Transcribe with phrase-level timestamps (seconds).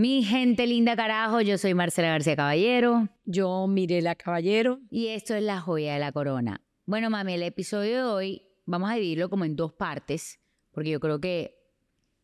[0.00, 4.78] Mi gente linda carajo, yo soy Marcela García Caballero Yo, Mirela Caballero.
[4.92, 6.62] y esto es La Joya de la Corona.
[6.86, 10.38] Bueno, mami, el episodio de hoy vamos a dividirlo como en dos partes,
[10.70, 11.58] porque yo creo que,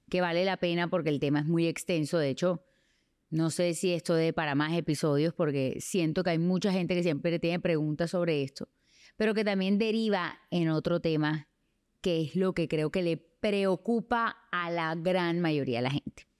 [0.08, 2.18] que vale la pena porque el tema es muy extenso.
[2.18, 2.64] De hecho,
[3.30, 7.02] no sé si esto dé para más episodios porque siento que hay mucha gente que
[7.02, 8.68] siempre tiene preguntas sobre esto,
[9.16, 11.48] pero que también deriva en otro tema
[12.00, 16.33] que es lo que creo que le preocupa a la gran mayoría de la gente.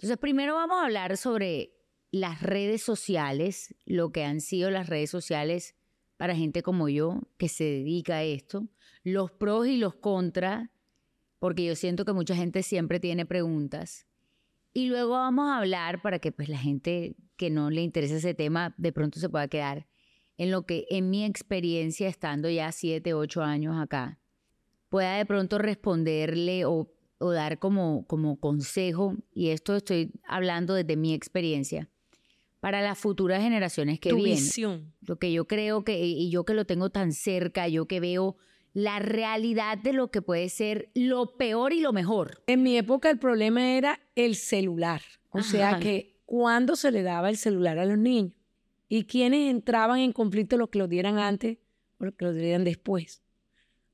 [0.00, 1.74] Entonces, primero vamos a hablar sobre
[2.10, 5.74] las redes sociales, lo que han sido las redes sociales
[6.16, 8.66] para gente como yo que se dedica a esto,
[9.04, 10.70] los pros y los contras,
[11.38, 14.06] porque yo siento que mucha gente siempre tiene preguntas.
[14.72, 18.32] Y luego vamos a hablar para que pues la gente que no le interesa ese
[18.32, 19.86] tema de pronto se pueda quedar
[20.38, 24.18] en lo que en mi experiencia estando ya siete, ocho años acá,
[24.88, 30.96] pueda de pronto responderle o, o dar como, como consejo, y esto estoy hablando desde
[30.96, 31.88] mi experiencia,
[32.60, 34.34] para las futuras generaciones que tu vienen.
[34.34, 34.92] visión.
[35.02, 38.36] Lo que yo creo que, y yo que lo tengo tan cerca, yo que veo
[38.72, 42.42] la realidad de lo que puede ser lo peor y lo mejor.
[42.46, 45.02] En mi época el problema era el celular.
[45.30, 48.32] O sea que cuando se le daba el celular a los niños
[48.88, 51.58] y quienes entraban en conflicto los que lo dieran antes
[51.98, 53.22] o los que lo dieran después.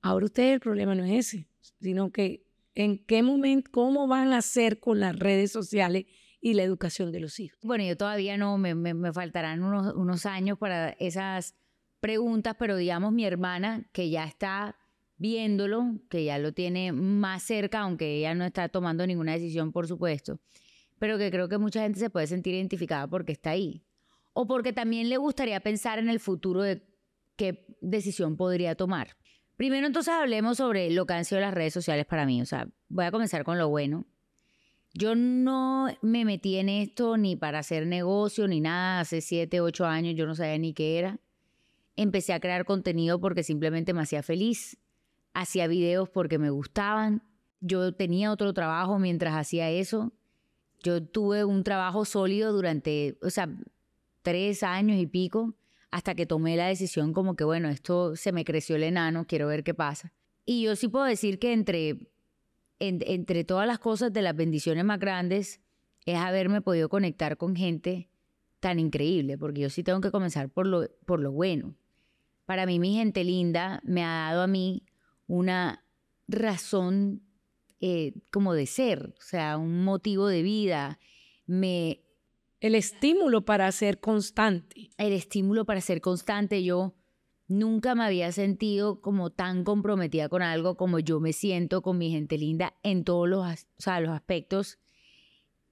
[0.00, 1.48] Ahora ustedes el problema no es ese,
[1.80, 2.45] sino que
[2.77, 6.05] en qué momento, cómo van a hacer con las redes sociales
[6.41, 7.58] y la educación de los hijos.
[7.62, 11.56] Bueno, yo todavía no, me, me- me faltarán unos, unos años para esas
[12.00, 14.77] preguntas, pero digamos mi hermana que ya está
[15.16, 19.88] viéndolo, que ya lo tiene más cerca, aunque ella no está tomando ninguna decisión, por
[19.88, 20.38] supuesto,
[20.98, 23.83] pero que creo que mucha gente se puede sentir identificada porque está ahí.
[24.34, 26.83] O porque también le gustaría pensar en el futuro de
[27.36, 29.16] qué decisión podría tomar.
[29.56, 32.42] Primero entonces hablemos sobre lo que han sido las redes sociales para mí.
[32.42, 34.04] O sea, voy a comenzar con lo bueno.
[34.92, 39.00] Yo no me metí en esto ni para hacer negocio ni nada.
[39.00, 41.18] Hace siete, ocho años yo no sabía ni qué era.
[41.96, 44.78] Empecé a crear contenido porque simplemente me hacía feliz.
[45.33, 47.22] Hacía videos porque me gustaban.
[47.61, 50.12] Yo tenía otro trabajo mientras hacía eso.
[50.83, 53.48] Yo tuve un trabajo sólido durante, o sea,
[54.22, 55.55] tres años y pico,
[55.96, 59.46] hasta que tomé la decisión como que, bueno, esto se me creció el enano, quiero
[59.46, 60.12] ver qué pasa.
[60.45, 61.96] Y yo sí puedo decir que entre
[62.79, 65.62] en- entre todas las cosas de las bendiciones más grandes
[66.05, 68.11] es haberme podido conectar con gente
[68.61, 71.74] tan increíble, porque yo sí tengo que comenzar por lo, por lo bueno.
[72.45, 74.83] Para mí, mi gente linda me ha dado a mí
[75.27, 75.83] una
[76.28, 77.23] razón
[77.80, 80.98] eh, como de ser, o sea, un motivo de vida,
[81.46, 82.02] me,
[82.61, 84.90] El estímulo para ser constante.
[84.96, 86.64] el estímulo para ser constante.
[86.64, 86.94] Yo
[87.48, 92.11] nunca me había sentido como tan comprometida con algo como yo me siento con mi
[92.11, 94.78] gente linda en todos los, o sea, los aspectos.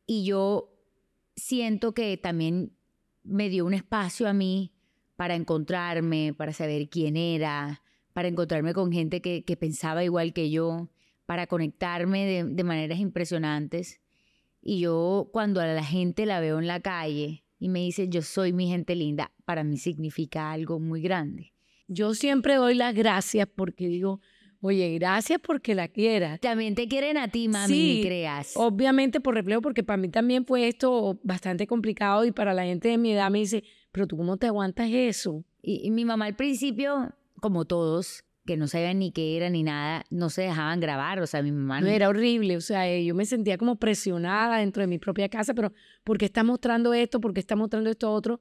[0.07, 0.71] Y yo
[1.37, 2.77] siento que también
[3.23, 4.73] me dio un espacio a mí
[5.17, 10.51] para encontrarme, para saber quién era, para encontrarme con gente que, que pensaba igual que
[10.51, 10.91] yo,
[11.27, 14.01] para conectarme de, de maneras impresionantes.
[14.67, 18.23] Y yo cuando a la gente la veo en la calle y me dice yo
[18.23, 21.53] soy mi gente linda, para mí significa algo muy grande.
[21.87, 24.21] Yo siempre doy las gracias porque digo,
[24.63, 26.41] oye, gracias porque la quieras.
[26.41, 28.53] También te quieren a ti, mami, Sí, ni creas.
[28.57, 32.89] Obviamente por reflejo, porque para mí también fue esto bastante complicado y para la gente
[32.89, 35.45] de mi edad me dice, pero tú cómo te aguantas eso?
[35.61, 39.63] Y, y mi mamá al principio, como todos, que no sabían ni qué era ni
[39.63, 41.19] nada, no se dejaban grabar.
[41.21, 44.59] O sea, mi mamá No, era horrible, o sea, eh, yo me sentía como presionada
[44.59, 45.73] dentro de mi propia casa, pero
[46.05, 47.21] ¿por qué está mostrando esto?
[47.21, 48.41] ¿Por qué está mostrando esto otro?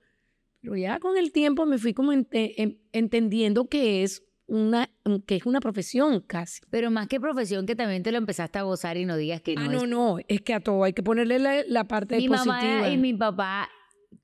[0.61, 2.25] Pero ya con el tiempo me fui como em-
[2.91, 4.89] entendiendo que es una
[5.25, 6.61] que es una profesión casi.
[6.69, 9.55] Pero más que profesión, que también te lo empezaste a gozar y no digas que
[9.57, 12.17] ah, no, no, es no, es que a todo hay que ponerle la, la parte
[12.17, 12.57] mi positiva.
[12.57, 13.69] mamá y mi papá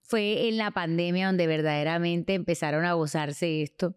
[0.01, 3.95] fue en la pandemia donde verdaderamente empezaron a gozarse esto,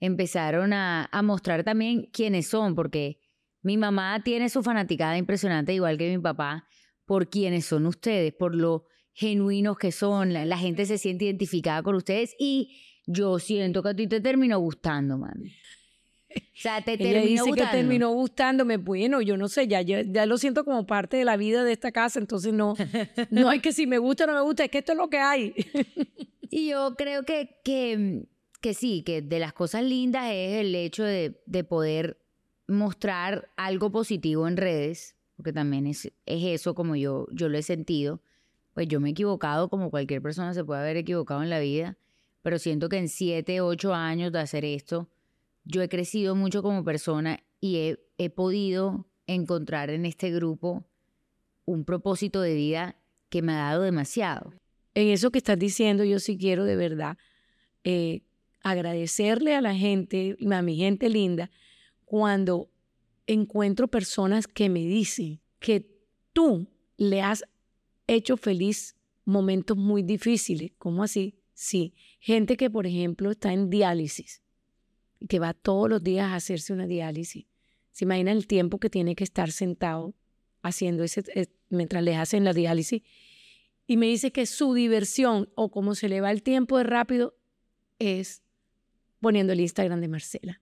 [0.00, 3.20] empezaron a, a mostrar también quiénes son, porque
[3.62, 6.66] mi mamá tiene su fanaticada impresionante, igual que mi papá,
[7.04, 11.82] por quiénes son ustedes, por lo genuinos que son, la, la gente se siente identificada
[11.82, 15.50] con ustedes y yo siento que a ti te terminó gustando, mami.
[15.50, 17.70] O sea, te Ella terminó dice gustando.
[17.70, 18.76] que terminó gustándome.
[18.76, 21.72] Bueno, yo no sé, ya, ya, ya lo siento como parte de la vida de
[21.72, 22.74] esta casa, entonces no,
[23.30, 25.10] no hay que si me gusta o no me gusta, es que esto es lo
[25.10, 25.54] que hay.
[26.48, 28.24] Y yo creo que, que,
[28.60, 32.18] que sí, que de las cosas lindas es el hecho de, de poder
[32.66, 37.62] mostrar algo positivo en redes, porque también es, es eso como yo, yo lo he
[37.62, 38.22] sentido.
[38.74, 41.98] Pues yo me he equivocado como cualquier persona se puede haber equivocado en la vida,
[42.42, 45.08] pero siento que en siete, ocho años de hacer esto,
[45.64, 50.84] yo he crecido mucho como persona y he, he podido encontrar en este grupo
[51.64, 52.96] un propósito de vida
[53.28, 54.52] que me ha dado demasiado.
[54.94, 57.16] En eso que estás diciendo, yo sí quiero de verdad
[57.84, 58.22] eh,
[58.62, 61.50] agradecerle a la gente, a mi gente linda,
[62.04, 62.70] cuando
[63.26, 65.88] encuentro personas que me dicen que
[66.32, 67.44] tú le has
[68.06, 70.72] hecho feliz momentos muy difíciles.
[70.78, 71.38] ¿Cómo así?
[71.54, 74.42] Sí, gente que, por ejemplo, está en diálisis,
[75.28, 77.46] que va todos los días a hacerse una diálisis.
[77.92, 80.14] Se imagina el tiempo que tiene que estar sentado
[80.62, 83.02] haciendo ese, eh, mientras le hacen la diálisis.
[83.86, 87.36] Y me dice que su diversión o cómo se le va el tiempo de rápido
[87.98, 88.42] es
[89.20, 90.60] poniendo el Instagram de Marcela.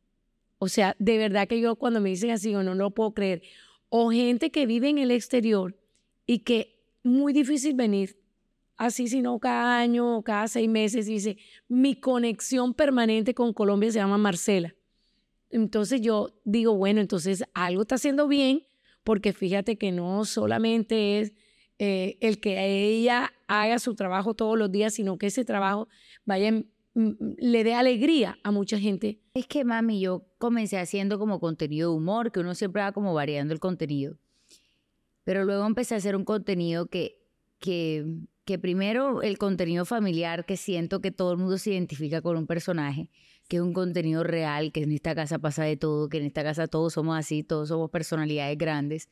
[0.58, 3.42] O sea, de verdad que yo cuando me dicen así, o no, lo puedo creer.
[3.88, 5.76] O gente que vive en el exterior
[6.26, 8.18] y que muy difícil venir
[8.76, 11.06] así, sino cada año o cada seis meses.
[11.06, 11.38] Dice,
[11.68, 14.74] mi conexión permanente con Colombia se llama Marcela.
[15.50, 18.66] Entonces yo digo, bueno, entonces algo está haciendo bien,
[19.04, 21.32] porque fíjate que no solamente es
[21.78, 22.58] eh, el que
[22.96, 25.88] ella haga su trabajo todos los días, sino que ese trabajo
[26.24, 26.64] vaya
[26.98, 29.20] le dé alegría a mucha gente.
[29.34, 33.14] Es que, mami, yo comencé haciendo como contenido de humor, que uno siempre va como
[33.14, 34.18] variando el contenido.
[35.22, 37.22] Pero luego empecé a hacer un contenido que,
[37.60, 38.04] que,
[38.44, 42.46] que primero el contenido familiar, que siento que todo el mundo se identifica con un
[42.46, 43.10] personaje,
[43.46, 46.42] que es un contenido real, que en esta casa pasa de todo, que en esta
[46.42, 49.08] casa todos somos así, todos somos personalidades grandes,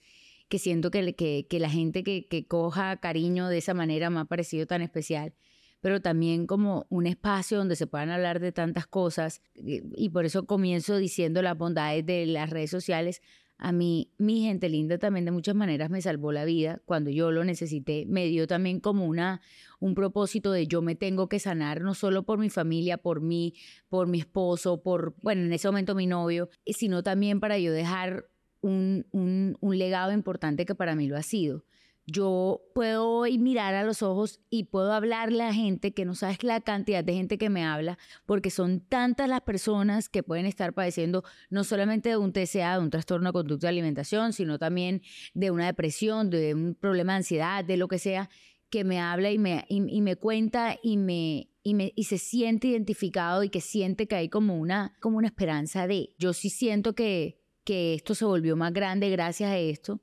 [0.49, 4.21] que siento que, que, que la gente que, que coja cariño de esa manera me
[4.21, 5.35] ha parecido tan especial
[5.81, 9.43] pero también como un espacio donde se puedan hablar de tantas cosas.
[9.55, 13.23] Y por eso comienzo diciendo las bondades de las redes sociales.
[13.59, 17.31] A mí, mi gente linda también de muchas maneras me salvó la vida cuando yo
[17.31, 18.05] lo necesité.
[18.07, 19.41] Me dio también como una,
[19.81, 23.55] un propósito de yo me tengo que sanar, no solo por mi familia, por mí,
[23.89, 28.27] por mi esposo, por, bueno, en ese momento mi novio, sino también para yo dejar
[28.61, 31.65] un, un, un legado importante que para mí lo ha sido
[32.07, 36.61] yo puedo mirar a los ojos y puedo hablarle a gente que no sabes la
[36.61, 41.25] cantidad de gente que me habla, porque son tantas las personas que pueden estar padeciendo
[41.51, 45.03] no solamente de un TCA, de un trastorno de conducta de alimentación, sino también
[45.35, 48.31] de una depresión, de un problema de ansiedad, de lo que sea,
[48.71, 52.69] que me habla y me, y, me cuenta y me, y, me, y se siente
[52.69, 56.15] identificado y que siente que hay como una, como una esperanza de.
[56.19, 60.01] Yo sí siento que, que esto se volvió más grande gracias a esto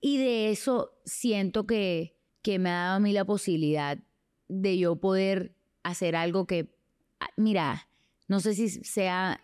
[0.00, 3.98] y de eso siento que, que me ha dado a mí la posibilidad
[4.48, 6.74] de yo poder hacer algo que,
[7.20, 7.88] ah, mira,
[8.28, 9.40] no sé si sea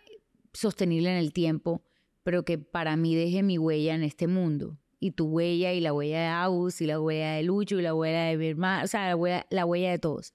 [0.53, 1.83] sostenible en el tiempo,
[2.23, 4.77] pero que para mí deje mi huella en este mundo.
[4.99, 7.93] Y tu huella, y la huella de Agus, y la huella de Lucho, y la
[7.93, 10.33] huella de mi hermano, o sea, la huella, la huella de todos.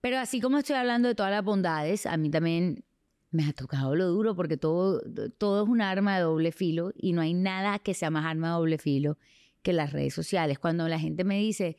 [0.00, 2.84] Pero así como estoy hablando de todas las bondades, a mí también
[3.30, 5.02] me ha tocado lo duro porque todo,
[5.38, 8.48] todo es un arma de doble filo y no hay nada que sea más arma
[8.48, 9.18] de doble filo
[9.62, 10.58] que las redes sociales.
[10.58, 11.76] Cuando la gente me dice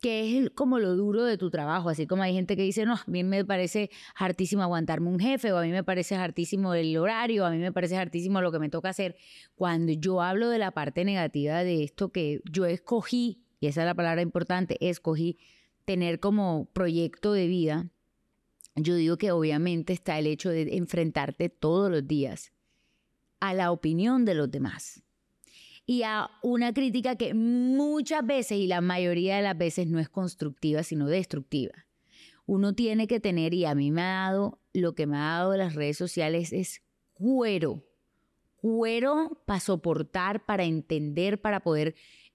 [0.00, 2.94] que es como lo duro de tu trabajo, así como hay gente que dice, no,
[2.94, 6.96] a mí me parece hartísimo aguantarme un jefe, o a mí me parece hartísimo el
[6.96, 9.16] horario, a mí me parece hartísimo lo que me toca hacer.
[9.54, 13.86] Cuando yo hablo de la parte negativa de esto que yo escogí, y esa es
[13.86, 15.38] la palabra importante, escogí
[15.86, 17.90] tener como proyecto de vida,
[18.76, 22.52] yo digo que obviamente está el hecho de enfrentarte todos los días
[23.40, 25.02] a la opinión de los demás
[25.86, 30.08] y a una crítica que muchas veces y la mayoría de las veces no es
[30.08, 31.86] constructiva, sino destructiva.
[32.44, 35.56] Uno tiene que tener, y a mí me ha dado, lo que me ha dado
[35.56, 36.82] las redes sociales es
[37.14, 37.84] cuero,
[38.56, 41.94] cuero para soportar, para entender, para poder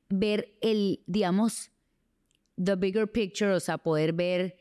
[0.10, 1.72] ver el, digamos,
[2.62, 4.58] the bigger picture, o sea, poder ver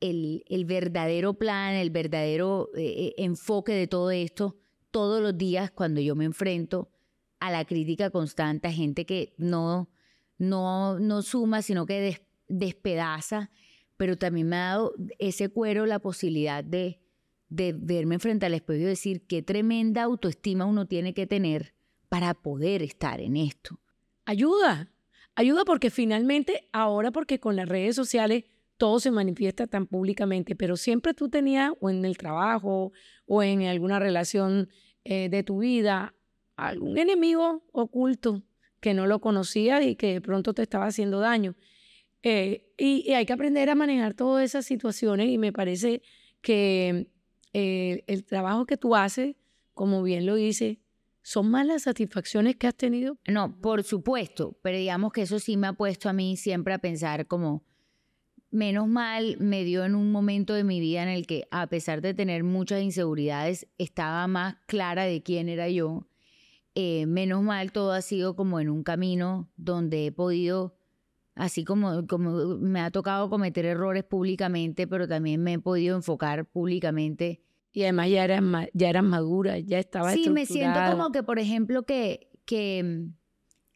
[0.00, 4.56] el, verdadero plan, el verdadero eh, eh, enfoque de todo esto
[4.90, 6.90] todos los días cuando yo me enfrento
[7.40, 9.90] a la crítica constante, a gente que no,
[10.38, 13.50] no, no suma, sino que despedaza,
[13.96, 17.00] pero también me ha dado ese cuero la posibilidad de,
[17.48, 21.74] de verme frente al espejo y decir qué tremenda autoestima uno tiene que tener
[22.08, 23.80] para poder estar en esto.
[24.24, 24.90] Ayuda,
[25.34, 28.44] ayuda porque finalmente ahora porque con las redes sociales
[28.78, 32.92] todo se manifiesta tan públicamente, pero siempre tú tenías, o en el trabajo,
[33.26, 34.70] o en alguna relación
[35.04, 36.14] eh, de tu vida,
[36.56, 38.42] algún enemigo oculto
[38.80, 41.56] que no lo conocías y que de pronto te estaba haciendo daño.
[42.22, 46.02] Eh, y, hay que aprender a manejar todas esas situaciones y me parece
[46.40, 47.10] que
[47.52, 49.36] eh, el trabajo que tú haces,
[49.74, 50.80] como bien lo dice,
[51.28, 53.18] ¿Son más las satisfacciones que has tenido?
[53.28, 56.78] No, por supuesto, pero digamos que eso sí me ha puesto a mí siempre a
[56.78, 57.66] pensar como,
[58.50, 62.00] menos mal me dio en un momento de mi vida en el que, a pesar
[62.00, 66.06] de tener muchas inseguridades, estaba más clara de quién era yo.
[66.74, 70.76] Eh, menos mal todo ha sido como en un camino donde he podido
[71.34, 76.46] así como, como me ha tocado cometer errores públicamente, pero también me he podido enfocar
[76.46, 77.40] públicamente.
[77.72, 78.42] Y además ya eras,
[78.74, 83.14] ya eras madura, ya estaba Sí, me siento como que, por ejemplo, que, que mm,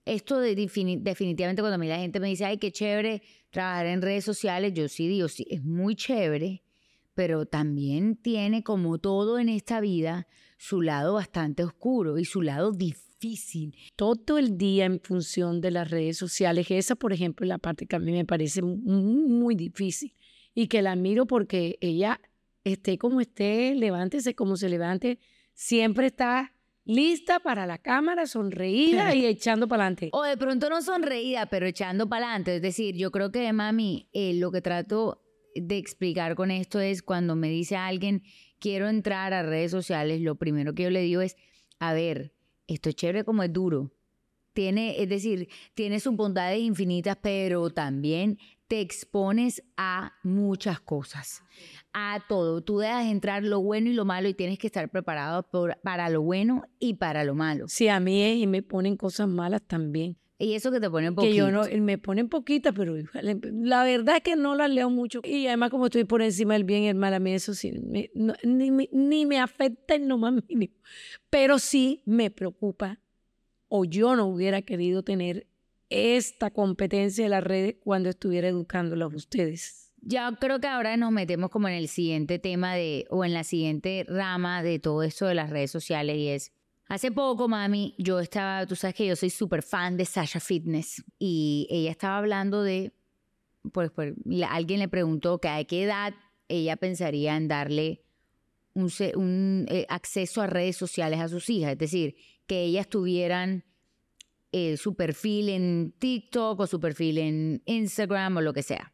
[0.07, 3.23] esto de definitivamente cuando a mí la gente me dice, ay, qué chévere
[3.53, 6.65] trabajar en redes sociales, yo sí digo, sí, es muy chévere,
[7.15, 12.73] pero también tiene, como todo en esta vida, su lado bastante oscuro y su lado
[12.73, 13.77] difícil.
[13.95, 17.87] Todo el día en función de las redes sociales, esa, por ejemplo, es la parte
[17.87, 20.15] que a mí me parece muy, difícil
[20.55, 22.21] y que la admiro porque ella,
[22.65, 25.19] esté como esté, levántese como se levante,
[25.53, 30.11] siempre está lista para la cámara, sonreída y echando para adelante.
[30.13, 32.57] O de pronto no sonreída, pero echando para adelante.
[32.57, 35.23] Es decir, yo creo que, mami, eh, lo que trato
[35.55, 38.23] de explicar con esto es cuando me dice alguien,
[38.59, 41.37] quiero entrar a redes sociales, lo primero que yo le digo es,
[41.79, 42.33] a ver,
[42.67, 43.93] esto es chévere como es duro.
[44.55, 48.39] Tiene, es decir, tiene sus bondades infinitas, pero también
[48.73, 51.43] te expones a muchas cosas,
[51.93, 52.63] a todo.
[52.63, 55.47] Tú dejas entrar lo bueno y lo malo y tienes que estar preparado
[55.83, 57.69] para lo bueno y para lo malo.
[57.69, 60.17] Sí, a mí es y me ponen cosas malas también.
[60.39, 61.31] Y eso que te ponen poquito.
[61.31, 65.21] Que yo no, me ponen poquitas, pero la verdad es que no las leo mucho.
[65.23, 67.73] Y además como estoy por encima del bien y el mal, a mí eso sí,
[67.73, 68.09] ni,
[68.91, 70.73] ni me afecta en lo más mínimo.
[71.29, 73.01] Pero sí me preocupa,
[73.69, 75.47] o yo no hubiera querido tener
[75.93, 79.93] esta competencia de las redes cuando estuviera educándolos ustedes.
[80.01, 83.45] Ya creo que ahora nos metemos como en el siguiente tema de, o en la
[83.45, 86.53] siguiente rama de todo esto de las redes sociales y es,
[86.89, 91.05] hace poco, mami, yo estaba, tú sabes que yo soy súper fan de Sasha Fitness
[91.19, 92.93] y ella estaba hablando de,
[93.73, 94.15] pues, pues
[94.49, 96.15] alguien le preguntó que a qué edad
[96.49, 98.03] ella pensaría en darle
[98.75, 103.65] un, un eh, acceso a redes sociales a sus hijas, es decir, que ellas tuvieran
[104.53, 108.93] eh, su perfil en TikTok o su perfil en Instagram o lo que sea.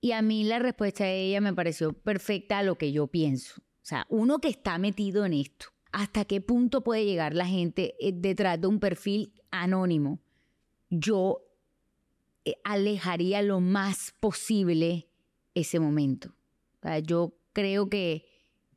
[0.00, 3.54] Y a mí la respuesta de ella me pareció perfecta a lo que yo pienso.
[3.60, 7.94] O sea, uno que está metido en esto, ¿hasta qué punto puede llegar la gente
[8.00, 10.20] eh, detrás de un perfil anónimo?
[10.90, 11.42] Yo
[12.44, 15.08] eh, alejaría lo más posible
[15.54, 16.34] ese momento.
[16.80, 18.26] O sea, yo creo que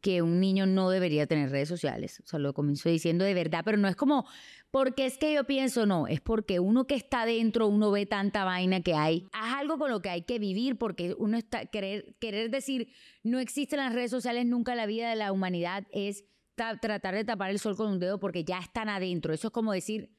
[0.02, 2.22] que un niño no debería tener redes sociales.
[2.24, 4.26] O sea, lo comienzo diciendo de verdad, pero no es como,
[4.72, 8.44] porque es que yo pienso, no, es porque uno que está dentro, uno ve tanta
[8.44, 9.28] vaina que hay.
[9.32, 12.90] Haz algo con lo que hay que vivir, porque uno está, querer, querer decir,
[13.24, 17.52] no existen las redes sociales nunca la vida de la humanidad, es tratar de tapar
[17.52, 19.34] el sol con un dedo porque ya están adentro.
[19.34, 20.12] Eso es como decir,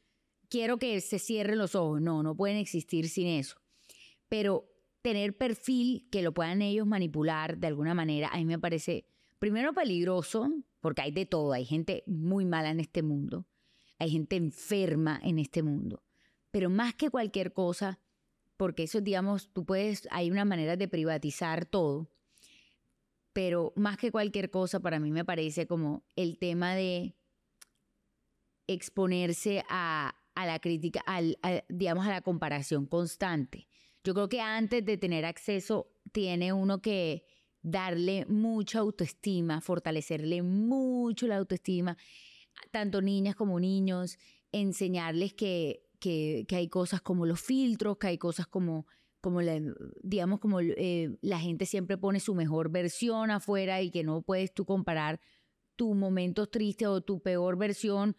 [0.49, 2.01] quiero que se cierren los ojos.
[2.01, 3.57] No, no pueden existir sin eso.
[4.29, 4.71] Pero
[5.03, 9.07] tener perfil que lo puedan ellos manipular de alguna manera, a mí me parece
[9.39, 13.47] primero peligroso, porque hay de todo, hay gente muy mala en este mundo,
[14.01, 16.03] hay gente enferma en este mundo,
[16.51, 18.01] pero más que cualquier cosa,
[18.57, 22.11] porque eso, digamos, tú puedes, hay una manera de privatizar todo,
[23.33, 27.15] pero más que cualquier cosa, para mí me parece como el tema de
[28.67, 31.39] exponerse a, la crítica, al,
[31.69, 33.69] digamos, a la comparación constante.
[34.03, 37.25] Yo creo que antes de tener acceso, tiene uno que
[37.61, 41.99] darle mucha autoestima, fortalecerle mucho la autoestima,
[42.71, 44.19] tanto niñas como niños,
[44.53, 48.87] enseñarles que, que, hay cosas como los filtros, que hay cosas como,
[49.21, 49.61] como la,
[50.03, 54.53] digamos, como eh, la gente siempre pone su mejor versión afuera y que no puedes
[54.53, 55.21] tú comparar
[55.77, 58.17] tu momento triste o tu peor versión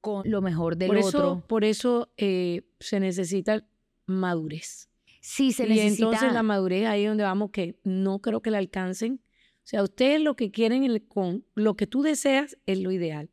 [0.00, 1.44] con lo mejor del por otro.
[1.46, 3.66] por eso eh, se necesita
[4.06, 4.90] madurez.
[5.20, 6.02] Sí, se necesita.
[6.02, 9.22] Y entonces la madurez ahí donde vamos que no creo que la alcancen.
[9.64, 13.30] O sea, ustedes lo que quieren con lo que tú deseas es lo ideal,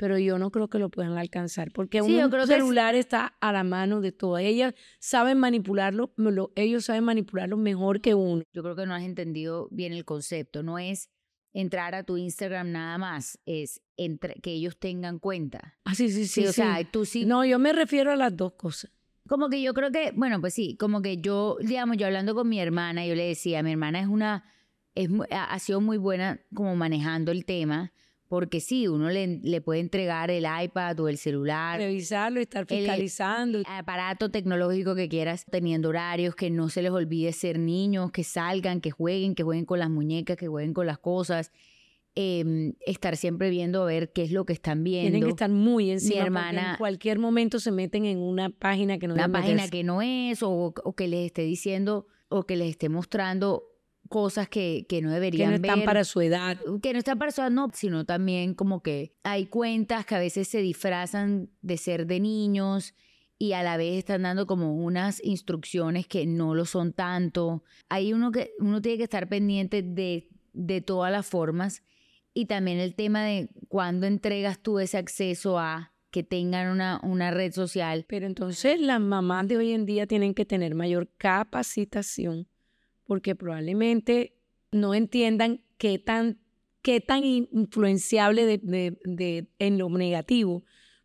[0.00, 4.00] pero yo no creo que lo puedan alcanzar porque un celular está a la mano
[4.00, 4.42] de todas.
[4.42, 6.14] Ellas saben manipularlo,
[6.56, 8.42] ellos saben manipularlo mejor que uno.
[8.54, 10.62] Yo creo que no has entendido bien el concepto.
[10.62, 11.10] No es
[11.52, 13.82] entrar a tu Instagram nada más, es
[14.42, 15.76] que ellos tengan cuenta.
[15.84, 16.46] Ah, sí, sí, sí.
[16.46, 17.26] o sea, tú sí.
[17.26, 18.90] No, yo me refiero a las dos cosas.
[19.28, 22.48] Como que yo creo que, bueno, pues sí, como que yo, digamos, yo hablando con
[22.48, 24.50] mi hermana, yo le decía, mi hermana es una,
[24.94, 27.92] es, ha sido muy buena como manejando el tema,
[28.30, 31.80] porque sí, uno le, le puede entregar el iPad o el celular.
[31.80, 33.58] Revisarlo y estar fiscalizando.
[33.58, 38.22] El aparato tecnológico que quieras, teniendo horarios, que no se les olvide ser niños, que
[38.22, 41.50] salgan, que jueguen, que jueguen con las muñecas, que jueguen con las cosas.
[42.14, 45.10] Em, estar siempre viendo a ver qué es lo que están viendo.
[45.10, 46.14] Tienen que estar muy encima.
[46.14, 46.70] Mi hermana.
[46.70, 50.44] En cualquier momento se meten en una página que no Una página que no es,
[50.44, 53.64] o, que les esté diciendo, o que les esté mostrando
[54.10, 55.60] cosas que, que no deberían ver.
[55.60, 56.58] Que no están para su edad.
[56.82, 60.18] Que no están para su edad, no, sino también como que hay cuentas que a
[60.18, 62.92] veces se disfrazan de ser de niños
[63.38, 67.62] y a la vez están dando como unas instrucciones que no lo son tanto.
[67.88, 71.84] Hay uno que uno tiene que estar pendiente de, de todas las formas
[72.34, 77.30] y también el tema de cuándo entregas tú ese acceso a que tengan una, una
[77.30, 78.04] red social.
[78.08, 82.49] Pero entonces las mamás de hoy en día tienen que tener mayor capacitación
[83.10, 84.36] porque probablemente
[84.70, 86.38] no entiendan qué tan,
[86.80, 90.62] qué tan influenciable de, en lo negativo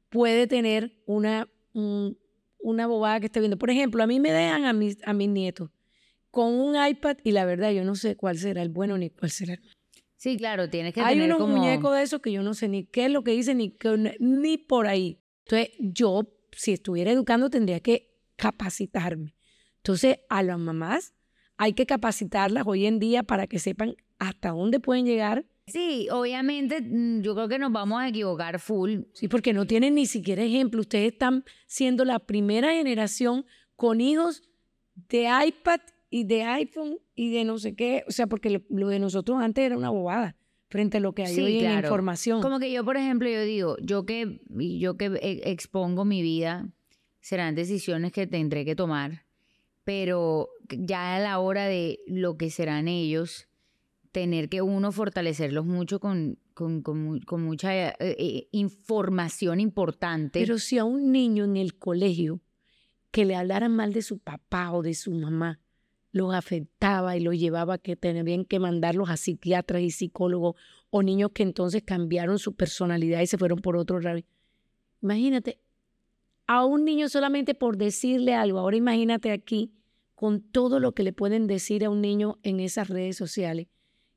[0.10, 3.58] puede tener una, una bobada que esté viendo.
[3.58, 5.72] Por ejemplo, a mí me dejan a mis, a mis nietos
[6.30, 9.32] con un iPad y la verdad yo no sé cuál será el bueno ni cuál
[9.32, 9.76] será el malo.
[10.16, 11.58] Sí, claro, tienes que Hay tener unos como...
[11.58, 13.76] muñecos de esos que yo no sé ni qué es lo que dicen ni,
[14.20, 15.24] ni por ahí.
[15.48, 19.34] Entonces, yo, si estuviera educando, tendría que capacitarme.
[19.78, 21.15] Entonces, a las mamás
[21.58, 25.46] hay que capacitarlas hoy en día para que sepan hasta dónde pueden llegar.
[25.68, 29.02] Sí, obviamente mm, yo creo que nos vamos a equivocar full.
[29.14, 30.82] Sí, porque no tienen ni siquiera ejemplo.
[30.82, 33.46] Ustedes están siendo la primera generación
[33.76, 34.44] con hijos
[35.10, 38.04] de iPad y de iPhone y de no sé qué.
[38.08, 40.36] O sea, porque lo, de nosotros antes era una bobada
[40.70, 42.42] frente a lo que hay hoy en información.
[42.42, 46.70] Como que yo, por ejemplo, yo digo, yo que, yo que expongo mi vida,
[47.22, 49.25] serán decisiones que tendré que tomar
[49.86, 53.48] pero ya a la hora de lo que serán ellos,
[54.12, 60.40] tener que uno fortalecerlos mucho con, con, con, mucha eh, eh, información importante.
[60.40, 62.42] Pero si a un niño en el colegio
[63.12, 65.60] que le hablaran mal de su papá o de su mamá,
[66.12, 70.56] los afectaba y los llevaba que tenían que mandarlos a psiquiatras y psicólogos
[70.90, 74.20] o niños que entonces cambiaron su personalidad y se fueron por otro lado.
[75.02, 75.60] Imagínate,
[76.48, 78.60] a un niño solamente por decirle algo.
[78.60, 79.72] Ahora imagínate aquí
[80.16, 83.68] con todo lo que le pueden decir a un niño en esas redes sociales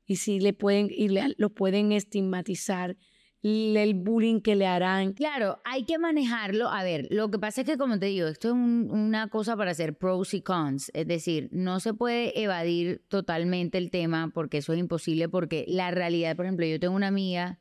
[0.05, 2.97] y si le pueden y lo pueden estigmatizar
[3.41, 5.13] el bullying que le harán.
[5.13, 6.69] Claro, hay que manejarlo.
[6.69, 9.71] A ver, lo que pasa es que, como te digo, esto es una cosa para
[9.71, 10.91] hacer pros y cons.
[10.93, 15.91] Es decir, no se puede evadir totalmente el tema porque eso es imposible, porque la
[15.91, 17.59] realidad, por ejemplo, yo tengo una amiga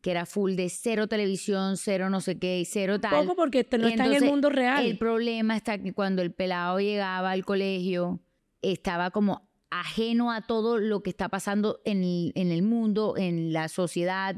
[0.00, 3.24] que era full de cero televisión, cero no sé qué, cero tal.
[3.24, 4.84] Poco porque no está en el mundo real.
[4.84, 8.20] El problema está que cuando el pelado llegaba al colegio,
[8.62, 12.02] estaba como ajeno a todo lo que está pasando en,
[12.34, 14.36] en el mundo, en la sociedad,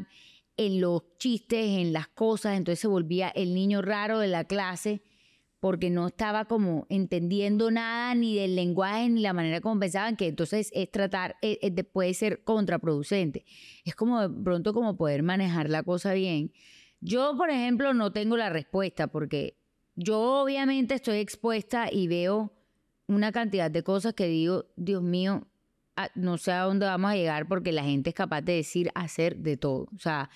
[0.57, 5.03] en los chistes, en las cosas, entonces se volvía el niño raro de la clase
[5.61, 10.29] porque no estaba como entendiendo nada ni del lenguaje ni la manera como pensaban, que
[10.29, 13.44] entonces es tratar, es, eh, eh, puede ser contraproducente.
[13.85, 16.53] Es como de pronto como poder manejar la cosa bien.
[17.01, 19.59] Yo, por ejemplo, no tengo la respuesta porque
[19.94, 22.55] yo obviamente estoy expuesta y veo
[23.07, 25.46] una cantidad de cosas que digo, Dios mío,
[25.96, 28.90] ah, no sé a dónde vamos a llegar porque la gente es capaz de decir,
[28.94, 29.88] hacer de todo.
[29.94, 30.31] O sea,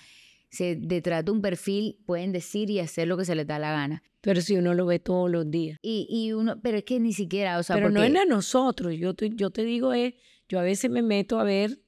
[0.49, 3.71] se, detrás de un perfil pueden decir y hacer lo que se les da la
[3.71, 4.03] gana.
[4.21, 5.77] Pero si uno lo ve todos los días.
[5.81, 8.95] Y, y uno, pero es que ni siquiera, o sea, Pero no es a nosotros,
[8.97, 10.13] yo te, yo te digo, es,
[10.49, 11.79] yo a veces me meto a ver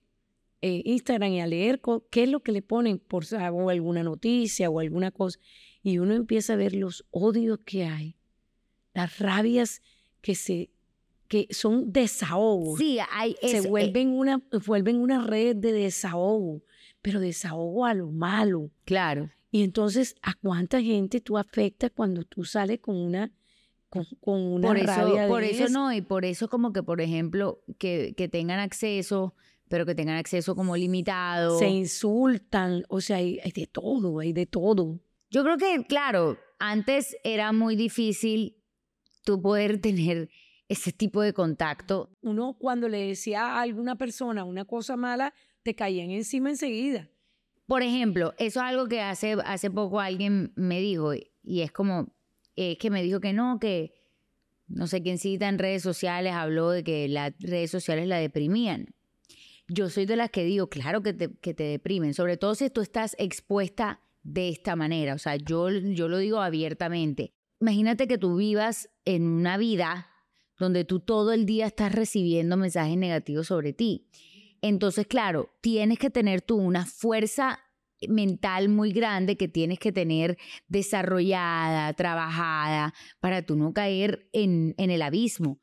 [0.61, 4.69] eh, Instagram y a leer qué es lo que le ponen por o alguna noticia
[4.69, 5.39] o alguna cosa,
[5.83, 8.15] y uno empieza a ver los odios que hay,
[8.93, 9.81] las rabias
[10.21, 10.71] que se
[11.27, 12.79] que son desahogos.
[12.79, 16.63] Sí, hay se eh vuelven una vuelven una red de desahogo,
[17.07, 18.69] pero desahogo a lo malo.
[18.83, 19.29] Claro.
[19.49, 23.31] Y entonces, ¿a cuánta gente tú afectas cuando tú sales con una
[23.87, 27.63] con, una por eso, rabia Por eso, no, y por eso como que, por ejemplo,
[27.77, 29.35] que, que tengan acceso,
[29.69, 31.57] pero que tengan acceso como limitado.
[31.57, 34.99] Se insultan, o sea, hay, hay de todo, hay de todo.
[35.29, 38.57] Yo creo que, claro, antes era muy difícil
[39.23, 40.27] tú poder tener
[40.67, 42.09] ese tipo de contacto.
[42.19, 45.33] Uno cuando le decía a alguna persona una cosa mala,
[45.67, 47.09] te caían encima enseguida.
[47.65, 52.15] Por ejemplo, eso es algo que hace, hace poco alguien me dijo y es como,
[52.55, 53.93] es que me dijo que no, que
[54.69, 58.95] no sé quién cita en redes sociales, habló de que las redes sociales la deprimían.
[59.67, 62.69] Yo soy de las que digo, claro que te, que te deprimen, sobre todo si
[62.69, 67.33] tú estás expuesta de esta manera, o sea, yo, yo lo digo abiertamente.
[67.59, 70.07] Imagínate que tú vivas en una vida
[70.57, 74.07] donde tú todo el día estás recibiendo mensajes negativos sobre ti
[74.61, 77.59] entonces, claro, tienes que tener tú una fuerza
[78.07, 84.91] mental muy grande que tienes que tener desarrollada, trabajada, para tú no caer en, en
[84.91, 85.59] el abismo.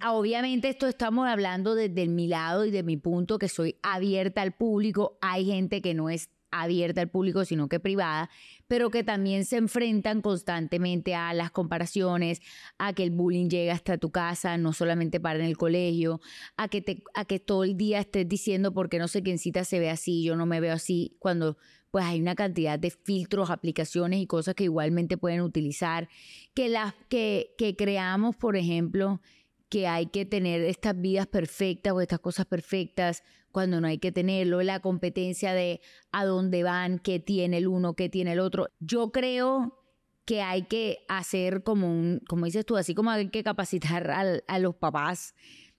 [0.00, 4.42] Ah, obviamente esto estamos hablando desde mi lado y de mi punto que soy abierta
[4.42, 5.18] al público.
[5.20, 6.30] Hay gente que no es
[6.62, 8.30] abierta al público, sino que privada,
[8.68, 12.40] pero que también se enfrentan constantemente a las comparaciones,
[12.78, 16.20] a que el bullying llega hasta tu casa, no solamente para en el colegio,
[16.56, 19.64] a que, te, a que todo el día estés diciendo porque no sé quién cita
[19.64, 21.56] se ve así, yo no me veo así, cuando
[21.90, 26.08] pues hay una cantidad de filtros, aplicaciones y cosas que igualmente pueden utilizar,
[26.52, 29.20] que las que, que creamos, por ejemplo,
[29.68, 33.22] que hay que tener estas vidas perfectas o estas cosas perfectas
[33.54, 37.94] cuando no hay que tenerlo, la competencia de a dónde van, qué tiene el uno,
[37.94, 38.66] qué tiene el otro.
[38.80, 39.80] Yo creo
[40.24, 44.58] que hay que hacer como un, como dices tú, así como hay que capacitar a,
[44.58, 45.34] los papás,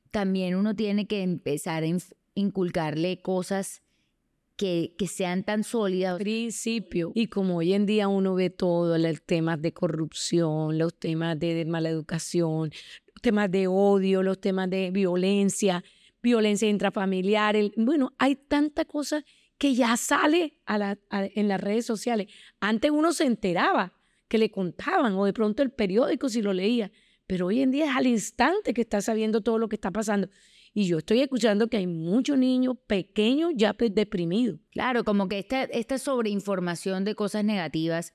[0.09, 1.87] también uno tiene que empezar a
[2.33, 3.81] inculcarle cosas
[4.55, 6.17] que, que, sean tan sólidas.
[6.17, 7.11] Principio.
[7.13, 11.65] Y como hoy en día uno ve todo, los temas de corrupción, los temas de
[11.65, 12.71] mala educación,
[13.13, 15.83] los temas de odio, los temas de violencia,
[16.25, 17.55] violencia intrafamiliar.
[17.77, 19.23] bueno, hay tanta cosa
[19.57, 22.27] que ya sale en las redes sociales.
[22.59, 23.93] Antes uno se enteraba
[24.27, 26.91] que le contaban o de pronto el periódico si lo leía,
[27.27, 30.29] pero hoy en día es al instante que está sabiendo todo lo que está pasando.
[30.73, 34.59] Y yo estoy escuchando que hay muchos niños pequeños ya deprimidos.
[34.71, 38.13] Claro, como que esta, esta sobreinformación de cosas negativas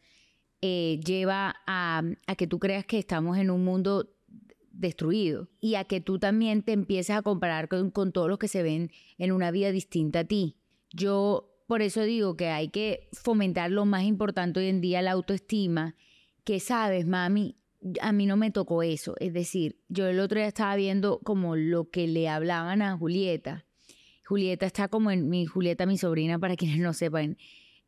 [0.60, 4.10] eh, lleva a, a que tú creas que estamos en un mundo
[4.80, 8.62] destruido y a que tú también te empieces a comparar con, todos los que se
[8.62, 10.56] ven en una vida distinta a ti.
[10.92, 15.12] Yo por eso digo que hay que fomentar lo más importante hoy en día, la
[15.12, 15.94] autoestima,
[16.44, 17.56] que sabes, mami,
[18.00, 19.14] a mí no me tocó eso.
[19.20, 23.66] Es decir, yo el otro día estaba viendo como lo que le hablaban a Julieta.
[24.26, 27.36] Julieta está como en, mi Julieta, mi sobrina, para quienes no sepan,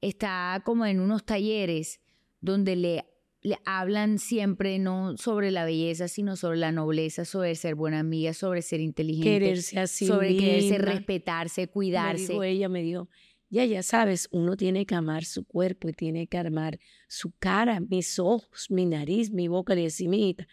[0.00, 2.00] está como en unos talleres
[2.40, 3.05] donde le
[3.42, 8.33] le hablan siempre no sobre la belleza, sino sobre la nobleza, sobre ser buena amiga,
[8.35, 12.22] sobre ser inteligente, quererse así sobre quererse, respetarse, cuidarse.
[12.22, 13.09] Me dijo ella, me dijo,
[13.50, 16.78] ya, ya sabes, uno tiene que amar su cuerpo y tiene que amar
[17.09, 19.74] su cara, mis ojos, mi nariz, mi boca.
[19.74, 20.46] Le decía, mijita,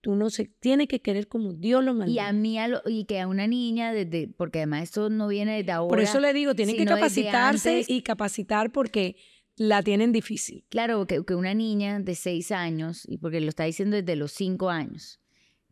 [0.00, 2.12] tú no se tiene que querer como Dios lo mandó.
[2.12, 5.72] Y a mí, y que a una niña, desde, porque además esto no viene de
[5.72, 5.88] ahora.
[5.88, 9.16] Por eso le digo, tiene que capacitarse y capacitar porque
[9.58, 10.64] la tienen difícil.
[10.68, 14.32] Claro, que, que, una niña de seis años, y porque lo está diciendo desde los
[14.32, 15.20] cinco años,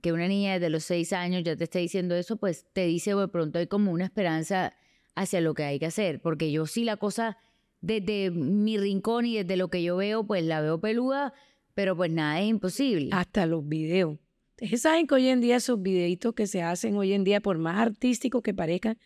[0.00, 3.14] que una niña desde los seis años ya te está diciendo eso, pues te dice
[3.14, 4.74] de pronto hay como una esperanza
[5.14, 7.38] hacia lo que hay que hacer, porque yo sí la cosa
[7.80, 11.32] desde mi rincón y desde lo que yo veo, pues la veo peluda,
[11.74, 13.10] pero pues nada es imposible.
[13.12, 14.18] Hasta los videos.
[14.50, 17.58] Ustedes saben que hoy en día esos videitos que se hacen hoy en día, por
[17.58, 18.98] más artísticos que parezcan,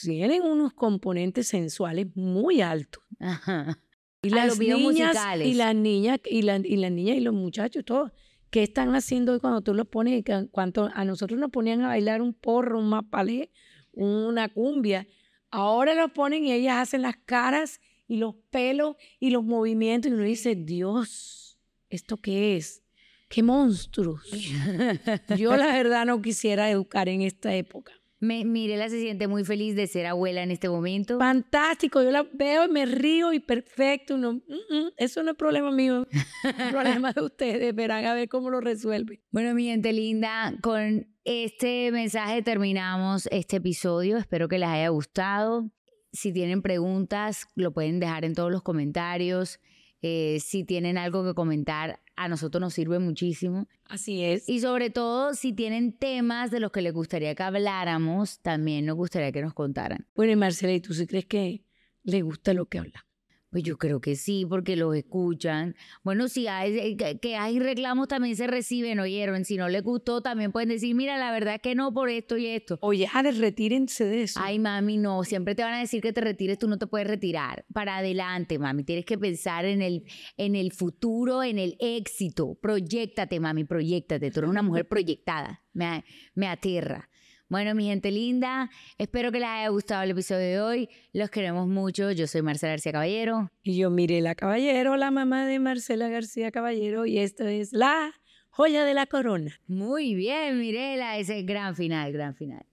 [0.00, 3.02] tienen unos componentes sensuales muy altos.
[3.18, 3.78] Ajá.
[4.24, 8.12] Y las niñas y las niñas y, la, y las niñas y los muchachos, todos,
[8.50, 10.22] ¿qué están haciendo hoy cuando tú los pones?
[10.52, 13.50] Cuando a nosotros nos ponían a bailar un porro, un mapalé,
[13.90, 15.08] una cumbia,
[15.50, 20.14] ahora los ponen y ellas hacen las caras y los pelos y los movimientos y
[20.14, 21.58] uno dice, Dios,
[21.90, 22.82] ¿esto qué es?
[23.28, 24.22] ¡Qué monstruos!
[25.36, 27.92] Yo la verdad no quisiera educar en esta época.
[28.22, 31.18] Me, Mirela se siente muy feliz de ser abuela en este momento.
[31.18, 34.16] Fantástico, yo la veo y me río y perfecto.
[34.16, 36.22] No, mm, mm, eso no es problema mío, es
[36.70, 37.74] problema de ustedes.
[37.74, 39.20] Verán a ver cómo lo resuelven.
[39.32, 44.18] Bueno, mi gente linda, con este mensaje terminamos este episodio.
[44.18, 45.72] Espero que les haya gustado.
[46.12, 49.58] Si tienen preguntas, lo pueden dejar en todos los comentarios.
[50.02, 53.68] Eh, si tienen algo que comentar, a nosotros nos sirve muchísimo.
[53.84, 54.48] Así es.
[54.48, 58.96] Y sobre todo, si tienen temas de los que les gustaría que habláramos, también nos
[58.96, 60.06] gustaría que nos contaran.
[60.14, 61.64] Bueno, y Marcela, ¿y tú sí crees que
[62.02, 63.11] le gusta lo que hablamos?
[63.52, 65.76] Pues yo creo que sí, porque los escuchan.
[66.02, 69.44] Bueno, si hay, eh, que hay reclamos también se reciben, oyeron.
[69.44, 72.38] Si no les gustó, también pueden decir, mira, la verdad es que no por esto
[72.38, 72.78] y esto.
[72.80, 74.40] Oye, Jade, retírense de eso.
[74.42, 75.22] Ay, mami, no.
[75.24, 77.66] Siempre te van a decir que te retires, tú no te puedes retirar.
[77.74, 78.84] Para adelante, mami.
[78.84, 80.04] Tienes que pensar en el,
[80.38, 82.58] en el futuro, en el éxito.
[82.58, 84.30] Proyectate, mami, proyectate.
[84.30, 85.62] Tú eres una mujer proyectada.
[85.74, 87.10] Me, me aterra.
[87.52, 90.88] Bueno, mi gente linda, espero que les haya gustado el episodio de hoy.
[91.12, 92.10] Los queremos mucho.
[92.10, 93.50] Yo soy Marcela García Caballero.
[93.62, 97.04] Y yo Mirela Caballero, la mamá de Marcela García Caballero.
[97.04, 98.10] Y esto es La
[98.48, 99.60] Joya de la Corona.
[99.66, 101.18] Muy bien, Mirela.
[101.18, 102.64] Ese gran final, gran final.